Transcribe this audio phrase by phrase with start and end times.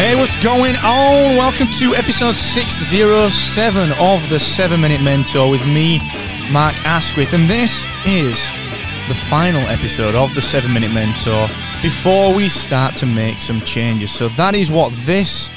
[0.00, 1.36] Hey, what's going on?
[1.36, 5.98] Welcome to episode 607 of the 7 Minute Mentor with me,
[6.50, 7.34] Mark Asquith.
[7.34, 8.34] And this is
[9.08, 11.48] the final episode of the 7 Minute Mentor
[11.82, 14.10] before we start to make some changes.
[14.10, 15.50] So, that is what this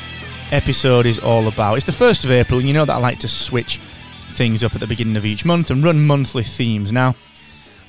[0.52, 1.78] episode is all about.
[1.78, 3.80] It's the 1st of April, and you know that I like to switch
[4.31, 6.91] things up at the beginning of each month and run monthly themes.
[6.91, 7.16] Now,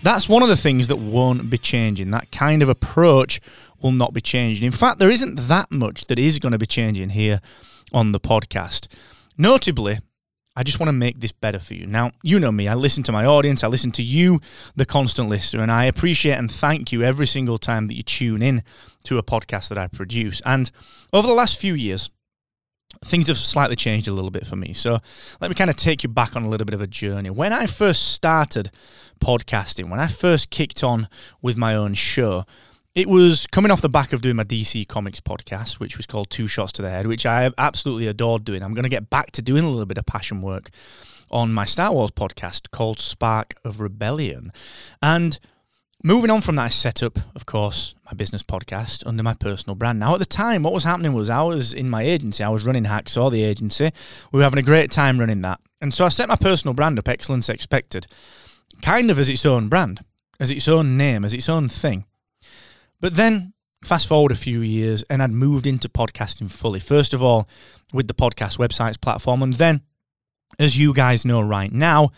[0.04, 2.10] that's one of the things that won't be changing.
[2.10, 3.40] That kind of approach
[3.80, 4.66] will not be changing.
[4.66, 7.40] In fact, there isn't that much that is going to be changing here
[7.92, 8.86] on the podcast.
[9.38, 10.00] Notably,
[10.54, 11.86] I just want to make this better for you.
[11.86, 14.40] Now, you know me, I listen to my audience, I listen to you,
[14.76, 18.42] the constant listener, and I appreciate and thank you every single time that you tune
[18.42, 18.62] in
[19.04, 20.42] to a podcast that I produce.
[20.44, 20.70] And
[21.12, 22.10] over the last few years,
[23.04, 24.72] things have slightly changed a little bit for me.
[24.72, 24.98] So
[25.40, 27.30] let me kind of take you back on a little bit of a journey.
[27.30, 28.70] When I first started
[29.20, 31.08] podcasting, when I first kicked on
[31.42, 32.44] with my own show,
[32.94, 36.30] it was coming off the back of doing my DC Comics podcast, which was called
[36.30, 38.62] Two Shots to the Head, which I absolutely adored doing.
[38.62, 40.70] I'm going to get back to doing a little bit of passion work
[41.30, 44.52] on my Star Wars podcast called Spark of Rebellion.
[45.02, 45.40] And
[46.06, 49.74] Moving on from that, I set up, of course, my business podcast under my personal
[49.74, 49.98] brand.
[49.98, 52.62] Now, at the time, what was happening was I was in my agency, I was
[52.62, 53.90] running Hacksaw, the agency.
[54.30, 55.60] We were having a great time running that.
[55.80, 58.06] And so I set my personal brand up, Excellence Expected,
[58.82, 60.04] kind of as its own brand,
[60.38, 62.04] as its own name, as its own thing.
[63.00, 66.80] But then, fast forward a few years, and I'd moved into podcasting fully.
[66.80, 67.48] First of all,
[67.94, 69.80] with the podcast websites platform, and then,
[70.58, 72.10] as you guys know right now,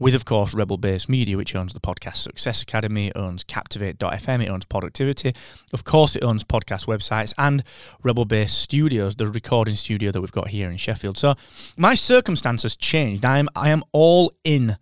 [0.00, 4.48] with, of course, Rebel Base Media, which owns the Podcast Success Academy, owns Captivate.fm, it
[4.48, 5.34] owns Productivity.
[5.72, 7.62] Of course, it owns podcast websites and
[8.02, 11.18] Rebel Base Studios, the recording studio that we've got here in Sheffield.
[11.18, 11.34] So
[11.76, 13.24] my circumstances changed.
[13.24, 14.78] I am, I am all in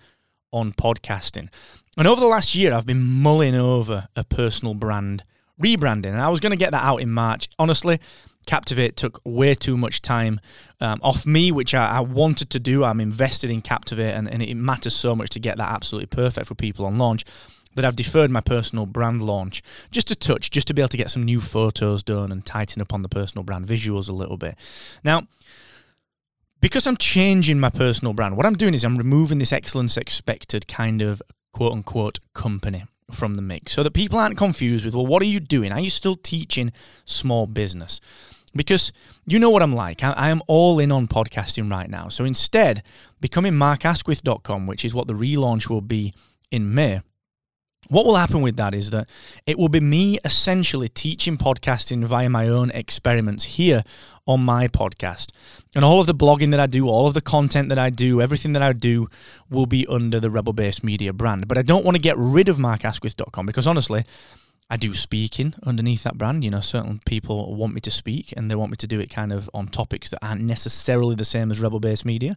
[0.53, 1.49] on podcasting.
[1.97, 5.25] And over the last year, I've been mulling over a personal brand
[5.61, 7.49] rebranding, and I was going to get that out in March.
[7.59, 7.99] Honestly,
[8.49, 10.41] Captivate took way too much time
[10.81, 12.83] um, off me, which I, I, wanted to do.
[12.83, 16.47] I'm invested in Captivate, and, and it matters so much to get that absolutely perfect
[16.47, 17.27] for people on launch
[17.75, 20.97] that I've deferred my personal brand launch just a touch, just to be able to
[20.97, 24.39] get some new photos done and tighten up on the personal brand visuals a little
[24.39, 24.55] bit.
[25.05, 25.25] Now,
[26.63, 30.67] because I'm changing my personal brand, what I'm doing is I'm removing this excellence expected
[30.67, 31.21] kind of
[31.53, 35.27] quote unquote company from the mix so that people aren't confused with, well, what are
[35.27, 35.71] you doing?
[35.71, 36.73] Are you still teaching
[37.05, 38.01] small business?
[38.55, 38.93] Because
[39.27, 40.03] you know what I'm like.
[40.03, 42.09] I, I, am all in on podcasting right now.
[42.09, 42.83] So instead,
[43.21, 46.15] becoming markasquith.com, which is what the relaunch will be
[46.51, 47.03] in May,
[47.89, 49.09] what will happen with that is that
[49.47, 53.83] it will be me essentially teaching podcasting via my own experiments here
[54.27, 55.31] on my podcast.
[55.75, 58.21] And all of the blogging that I do, all of the content that I do,
[58.21, 59.09] everything that I do
[59.49, 61.49] will be under the Rebel Base Media brand.
[61.49, 64.05] But I don't want to get rid of markasquith.com because honestly,
[64.71, 66.45] I do speaking underneath that brand.
[66.45, 69.09] You know, certain people want me to speak and they want me to do it
[69.09, 72.37] kind of on topics that aren't necessarily the same as Rebel Base Media.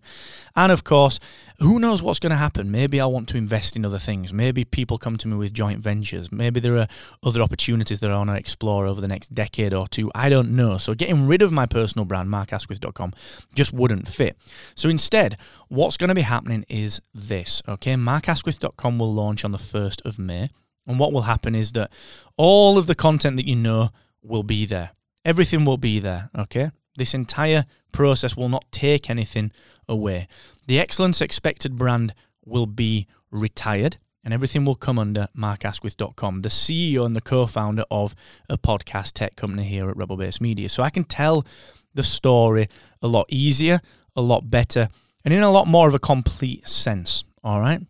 [0.55, 1.19] And of course,
[1.59, 2.71] who knows what's going to happen?
[2.71, 4.33] Maybe I want to invest in other things.
[4.33, 6.31] Maybe people come to me with joint ventures.
[6.31, 6.87] Maybe there are
[7.21, 10.09] other opportunities that I want to explore over the next decade or two.
[10.15, 10.77] I don't know.
[10.77, 13.13] So getting rid of my personal brand, markasquith.com,
[13.55, 14.37] just wouldn't fit.
[14.75, 15.37] So instead,
[15.67, 17.95] what's going to be happening is this, okay?
[17.95, 20.49] Markasquith.com will launch on the 1st of May.
[20.87, 21.91] And what will happen is that
[22.37, 23.89] all of the content that you know
[24.21, 24.91] will be there.
[25.23, 26.71] Everything will be there, okay?
[26.95, 29.51] This entire process will not take anything
[29.87, 30.27] away.
[30.67, 37.05] The excellence expected brand will be retired and everything will come under markasquith.com, the CEO
[37.05, 38.15] and the co-founder of
[38.49, 40.69] a podcast tech company here at Rebel Base Media.
[40.69, 41.45] So I can tell
[41.93, 42.67] the story
[43.01, 43.79] a lot easier,
[44.15, 44.89] a lot better,
[45.25, 47.23] and in a lot more of a complete sense.
[47.43, 47.81] All right.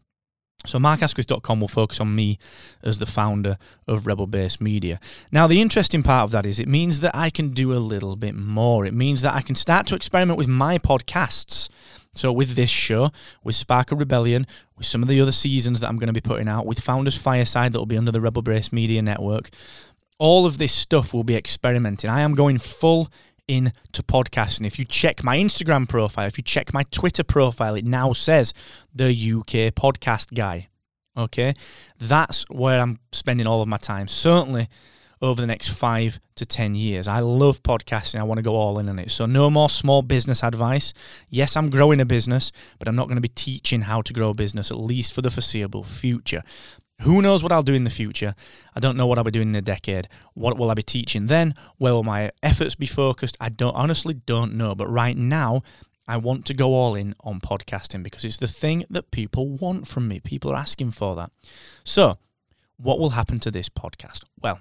[0.66, 2.38] So markasquith.com will focus on me
[2.84, 5.00] as the founder of Rebel Base Media.
[5.32, 8.16] Now the interesting part of that is it means that I can do a little
[8.16, 8.86] bit more.
[8.86, 11.70] It means that I can start to experiment with my podcasts.
[12.14, 13.12] So with this show,
[13.44, 14.46] with Spark of Rebellion,
[14.78, 17.18] with some of the other seasons that I'm going to be putting out, with Founders
[17.18, 19.50] Fireside that will be under the Rebel Base Media Network,
[20.18, 22.10] all of this stuff will be experimenting.
[22.10, 23.10] I am going full
[23.52, 24.66] into podcasting.
[24.66, 28.54] If you check my Instagram profile, if you check my Twitter profile, it now says
[28.94, 30.70] the UK podcast guy.
[31.18, 31.54] Okay,
[32.00, 34.08] that's where I'm spending all of my time.
[34.08, 34.70] Certainly
[35.22, 37.08] over the next five to 10 years.
[37.08, 38.20] I love podcasting.
[38.20, 39.12] I want to go all in on it.
[39.12, 40.94] So, no more small business advice.
[41.30, 44.30] Yes, I'm growing a business, but I'm not going to be teaching how to grow
[44.30, 46.42] a business, at least for the foreseeable future.
[47.02, 48.36] Who knows what I'll do in the future?
[48.76, 50.08] I don't know what I'll be doing in a decade.
[50.34, 51.56] What will I be teaching then?
[51.78, 53.38] Where will my efforts be focused?
[53.40, 54.76] I don't honestly don't know.
[54.76, 55.64] But right now,
[56.08, 59.88] I want to go all in on podcasting because it's the thing that people want
[59.88, 60.20] from me.
[60.20, 61.32] People are asking for that.
[61.84, 62.18] So,
[62.78, 64.24] what will happen to this podcast?
[64.42, 64.60] Well,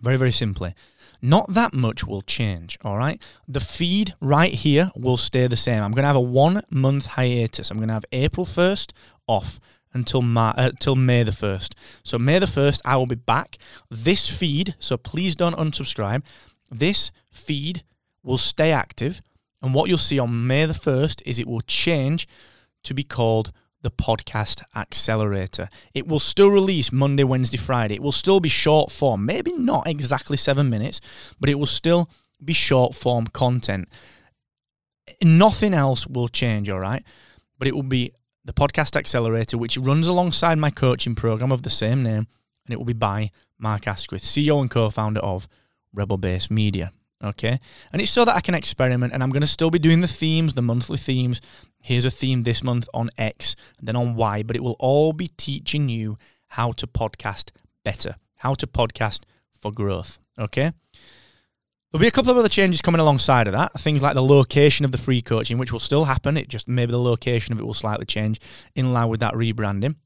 [0.00, 0.74] very, very simply,
[1.20, 3.22] not that much will change, all right?
[3.46, 5.82] The feed right here will stay the same.
[5.82, 7.70] I'm going to have a one month hiatus.
[7.70, 8.92] I'm going to have April 1st
[9.28, 9.60] off
[9.94, 11.74] until uh, till May the 1st.
[12.02, 13.58] So May the 1st I will be back.
[13.90, 16.22] This feed, so please don't unsubscribe.
[16.70, 17.84] This feed
[18.22, 19.20] will stay active
[19.62, 22.26] and what you'll see on May the 1st is it will change
[22.82, 23.52] to be called
[23.82, 25.68] the podcast accelerator.
[25.94, 27.94] It will still release Monday, Wednesday, Friday.
[27.94, 31.00] It will still be short form, maybe not exactly 7 minutes,
[31.40, 32.10] but it will still
[32.44, 33.88] be short form content.
[35.22, 37.04] Nothing else will change, all right?
[37.58, 38.12] But it will be
[38.44, 42.26] the Podcast Accelerator, which runs alongside my coaching program of the same name,
[42.64, 45.48] and it will be by Mark Asquith, CEO and co founder of
[45.92, 46.92] Rebel Base Media.
[47.22, 47.60] Okay.
[47.92, 50.08] And it's so that I can experiment, and I'm going to still be doing the
[50.08, 51.40] themes, the monthly themes.
[51.80, 55.28] Here's a theme this month on X, then on Y, but it will all be
[55.28, 56.18] teaching you
[56.48, 57.50] how to podcast
[57.84, 59.22] better, how to podcast
[59.58, 60.18] for growth.
[60.38, 60.72] Okay.
[61.92, 63.72] There'll be a couple of other changes coming alongside of that.
[63.74, 66.38] Things like the location of the free coaching, which will still happen.
[66.38, 68.40] It just maybe the location of it will slightly change
[68.74, 69.96] in line with that rebranding.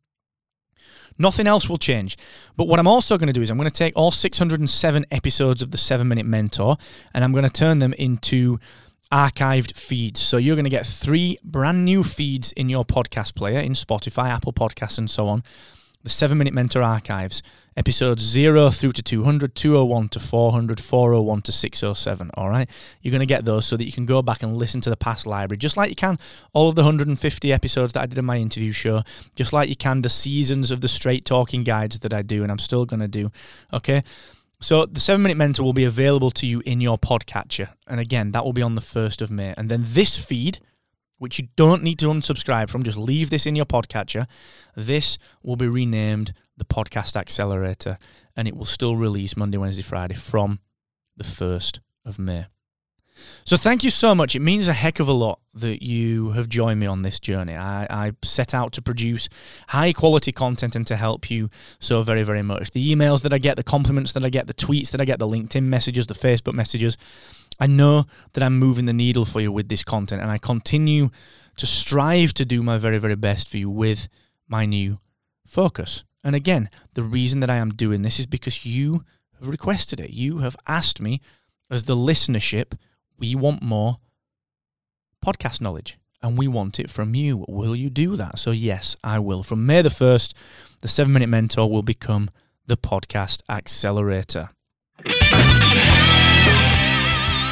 [1.17, 2.19] Nothing else will change.
[2.57, 5.63] But what I'm also going to do is I'm going to take all 607 episodes
[5.63, 6.77] of the 7 Minute Mentor
[7.15, 8.59] and I'm going to turn them into
[9.13, 10.21] archived feeds.
[10.21, 14.29] So you're going to get three brand new feeds in your podcast player in Spotify,
[14.31, 15.45] Apple Podcasts, and so on
[16.03, 17.43] the 7 Minute Mentor archives,
[17.77, 22.31] episodes 0 through to 200, 201 to 400, 401 to 607.
[22.35, 22.69] All right.
[23.03, 24.97] You're going to get those so that you can go back and listen to the
[24.97, 26.19] past library, just like you can
[26.53, 29.03] all of the 150 episodes that I did in my interview show,
[29.35, 32.51] just like you can the seasons of the straight talking guides that I do, and
[32.51, 33.31] I'm still going to do.
[33.73, 34.03] Okay.
[34.61, 37.69] So the 7 Minute Mentor will be available to you in your podcatcher.
[37.87, 39.53] And again, that will be on the 1st of May.
[39.57, 40.61] And then this feed
[41.19, 42.83] which you don't need to unsubscribe from.
[42.83, 44.27] Just leave this in your podcatcher.
[44.75, 47.99] This will be renamed the Podcast Accelerator,
[48.37, 50.61] and it will still release Monday, Wednesday, Friday from
[51.17, 52.47] the 1st of May.
[53.45, 54.35] So thank you so much.
[54.35, 57.55] It means a heck of a lot that you have joined me on this journey.
[57.55, 59.29] I, I, set out to produce
[59.69, 61.49] high quality content and to help you
[61.81, 62.73] so very, very much.
[62.73, 65.19] The emails that I get, the compliments that I get, the tweets that I get,
[65.19, 66.99] the LinkedIn messages, the Facebook messages,
[67.59, 71.11] I know that I'm moving the needle for you with this content, and I continue
[71.57, 74.09] to strive to do my very, very best for you with
[74.49, 74.99] my new
[75.47, 76.05] focus.
[76.23, 79.05] And again, the reason that I am doing this is because you
[79.39, 80.11] have requested it.
[80.11, 81.21] You have asked me,
[81.71, 82.77] as the listenership,
[83.19, 83.99] we want more
[85.25, 87.45] podcast knowledge and we want it from you.
[87.49, 88.39] Will you do that?
[88.39, 89.43] So, yes, I will.
[89.43, 90.35] From May the 1st,
[90.81, 92.31] the 7 Minute Mentor will become
[92.67, 94.51] the podcast accelerator.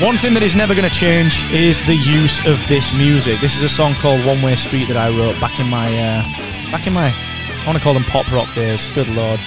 [0.00, 3.40] One thing that is never going to change is the use of this music.
[3.40, 6.22] This is a song called One Way Street that I wrote back in my, uh,
[6.72, 8.88] back in my, I want to call them pop rock days.
[8.88, 9.38] Good lord.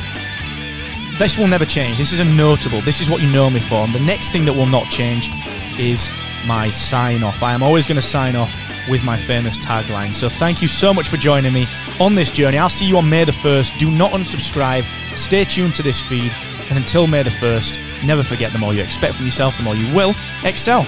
[1.20, 1.98] This will never change.
[1.98, 2.80] This is a notable.
[2.80, 3.76] This is what you know me for.
[3.76, 5.30] And the next thing that will not change
[5.78, 6.10] is
[6.46, 7.44] my sign off.
[7.44, 8.58] I am always going to sign off
[8.88, 10.16] with my famous tagline.
[10.16, 11.68] So thank you so much for joining me
[12.00, 12.58] on this journey.
[12.58, 13.80] I'll see you on May the 1st.
[13.80, 14.84] Do not unsubscribe.
[15.18, 16.32] Stay tuned to this feed.
[16.70, 19.76] And until May the 1st, Never forget the more you expect from yourself, the more
[19.76, 20.14] you will
[20.44, 20.86] excel.